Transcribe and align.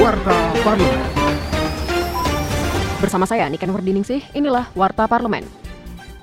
Warta 0.00 0.32
Parlemen. 0.64 0.96
Bersama 3.04 3.28
saya 3.28 3.44
Niken 3.52 3.68
Wardiningsih, 3.68 4.32
inilah 4.32 4.72
Warta 4.72 5.04
Parlemen. 5.04 5.44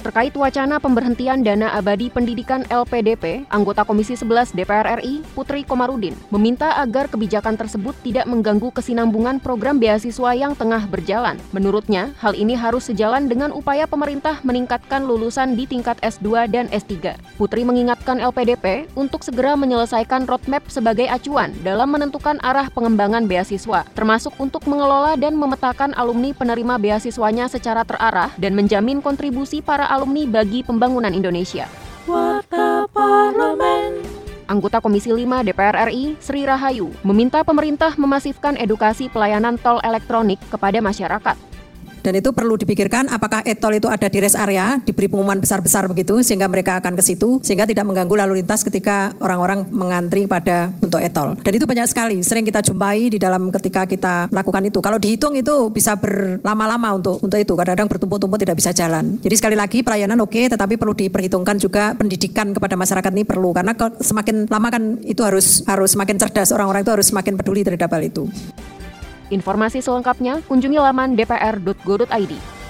Terkait 0.00 0.32
wacana 0.32 0.80
pemberhentian 0.80 1.44
dana 1.44 1.76
abadi 1.76 2.08
pendidikan 2.08 2.64
LPDP, 2.72 3.44
anggota 3.52 3.84
Komisi 3.84 4.16
11 4.16 4.56
DPR 4.56 4.96
RI, 4.96 5.20
Putri 5.36 5.60
Komarudin, 5.60 6.16
meminta 6.32 6.72
agar 6.80 7.04
kebijakan 7.12 7.60
tersebut 7.60 7.92
tidak 8.00 8.24
mengganggu 8.24 8.72
kesinambungan 8.72 9.44
program 9.44 9.76
beasiswa 9.76 10.32
yang 10.32 10.56
tengah 10.56 10.88
berjalan. 10.88 11.36
Menurutnya, 11.52 12.16
hal 12.16 12.32
ini 12.32 12.56
harus 12.56 12.88
sejalan 12.88 13.28
dengan 13.28 13.52
upaya 13.52 13.84
pemerintah 13.84 14.40
meningkatkan 14.40 15.04
lulusan 15.04 15.52
di 15.52 15.68
tingkat 15.68 16.00
S2 16.00 16.48
dan 16.48 16.72
S3. 16.72 17.20
Putri 17.36 17.68
mengingatkan 17.68 18.24
LPDP 18.24 18.88
untuk 18.96 19.20
segera 19.20 19.52
menyelesaikan 19.52 20.24
roadmap 20.24 20.64
sebagai 20.72 21.12
acuan 21.12 21.52
dalam 21.60 21.92
menentukan 21.92 22.40
arah 22.40 22.72
pengembangan 22.72 23.28
beasiswa, 23.28 23.84
termasuk 23.92 24.32
untuk 24.40 24.64
mengelola 24.64 25.12
dan 25.20 25.36
memetakan 25.36 25.92
alumni 25.92 26.32
penerima 26.32 26.80
beasiswanya 26.80 27.52
secara 27.52 27.84
terarah 27.84 28.32
dan 28.40 28.56
menjamin 28.56 29.04
kontribusi 29.04 29.60
para 29.60 29.89
alumni 29.90 30.22
bagi 30.30 30.62
pembangunan 30.62 31.10
Indonesia. 31.10 31.66
Warta 32.06 32.86
Parlemen. 32.94 34.06
Anggota 34.50 34.82
Komisi 34.82 35.14
5 35.14 35.46
DPR 35.46 35.90
RI, 35.90 36.18
Sri 36.18 36.42
Rahayu, 36.42 36.90
meminta 37.06 37.42
pemerintah 37.46 37.94
memasifkan 37.94 38.58
edukasi 38.58 39.06
pelayanan 39.06 39.54
tol 39.58 39.78
elektronik 39.82 40.42
kepada 40.50 40.82
masyarakat. 40.82 41.38
Dan 42.00 42.16
itu 42.16 42.32
perlu 42.32 42.56
dipikirkan 42.56 43.12
apakah 43.12 43.44
etol 43.44 43.76
itu 43.76 43.88
ada 43.88 44.08
di 44.08 44.18
rest 44.20 44.36
area, 44.36 44.80
diberi 44.80 45.06
pengumuman 45.08 45.40
besar-besar 45.40 45.86
begitu 45.88 46.20
sehingga 46.24 46.48
mereka 46.48 46.80
akan 46.80 46.96
ke 46.96 47.02
situ 47.04 47.40
sehingga 47.44 47.68
tidak 47.68 47.84
mengganggu 47.84 48.14
lalu 48.26 48.42
lintas 48.42 48.64
ketika 48.64 49.12
orang-orang 49.20 49.68
mengantri 49.72 50.24
pada 50.24 50.72
untuk 50.80 51.00
etol. 51.00 51.36
Dan 51.40 51.52
itu 51.56 51.64
banyak 51.68 51.86
sekali, 51.88 52.20
sering 52.24 52.44
kita 52.44 52.64
jumpai 52.64 53.12
di 53.12 53.18
dalam 53.20 53.52
ketika 53.52 53.84
kita 53.84 54.32
melakukan 54.32 54.62
itu. 54.66 54.78
Kalau 54.80 54.98
dihitung 54.98 55.36
itu 55.36 55.68
bisa 55.68 55.96
berlama-lama 55.96 56.96
untuk 56.96 57.20
untuk 57.20 57.38
itu, 57.38 57.52
kadang-kadang 57.52 57.88
bertumpuk-tumpuk 57.88 58.38
tidak 58.40 58.56
bisa 58.56 58.70
jalan. 58.72 59.20
Jadi 59.20 59.34
sekali 59.36 59.56
lagi 59.56 59.84
pelayanan 59.84 60.18
oke, 60.24 60.32
okay, 60.32 60.44
tetapi 60.48 60.80
perlu 60.80 60.96
diperhitungkan 60.96 61.56
juga 61.60 61.92
pendidikan 61.94 62.52
kepada 62.56 62.74
masyarakat 62.76 63.10
ini 63.12 63.24
perlu 63.28 63.52
karena 63.52 63.72
semakin 64.00 64.48
lama 64.48 64.68
kan 64.72 64.82
itu 65.04 65.20
harus 65.20 65.62
harus 65.68 65.92
semakin 65.92 66.16
cerdas 66.16 66.50
orang-orang 66.54 66.82
itu 66.82 66.92
harus 66.92 67.06
semakin 67.12 67.34
peduli 67.36 67.62
terhadap 67.66 67.90
hal 67.92 68.02
itu. 68.02 68.24
Informasi 69.30 69.78
selengkapnya 69.78 70.42
kunjungi 70.46 70.78
laman 70.82 71.14
dpr.go.id. 71.14 72.60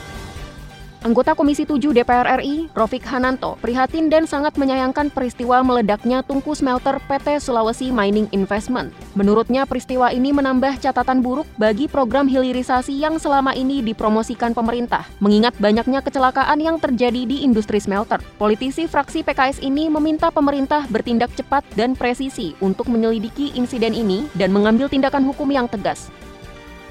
Anggota 1.01 1.33
Komisi 1.33 1.65
7 1.65 1.97
DPR 1.97 2.29
RI, 2.45 2.69
Rofik 2.77 3.01
Hananto, 3.09 3.57
prihatin 3.65 4.13
dan 4.13 4.29
sangat 4.29 4.61
menyayangkan 4.61 5.09
peristiwa 5.09 5.65
meledaknya 5.65 6.21
tungku 6.21 6.53
smelter 6.53 7.01
PT 7.09 7.41
Sulawesi 7.41 7.89
Mining 7.89 8.29
Investment. 8.37 8.93
Menurutnya, 9.17 9.65
peristiwa 9.65 10.13
ini 10.13 10.29
menambah 10.29 10.77
catatan 10.77 11.25
buruk 11.25 11.49
bagi 11.57 11.89
program 11.89 12.29
hilirisasi 12.29 13.01
yang 13.01 13.17
selama 13.17 13.57
ini 13.57 13.81
dipromosikan 13.81 14.53
pemerintah, 14.53 15.09
mengingat 15.25 15.57
banyaknya 15.57 16.05
kecelakaan 16.05 16.61
yang 16.61 16.77
terjadi 16.77 17.25
di 17.25 17.49
industri 17.49 17.81
smelter. 17.81 18.21
Politisi 18.37 18.85
fraksi 18.85 19.25
PKS 19.25 19.65
ini 19.65 19.89
meminta 19.89 20.29
pemerintah 20.29 20.85
bertindak 20.93 21.33
cepat 21.33 21.65
dan 21.81 21.97
presisi 21.97 22.53
untuk 22.61 22.93
menyelidiki 22.93 23.57
insiden 23.57 23.97
ini 23.97 24.29
dan 24.37 24.53
mengambil 24.53 24.85
tindakan 24.93 25.25
hukum 25.25 25.49
yang 25.49 25.65
tegas. 25.65 26.13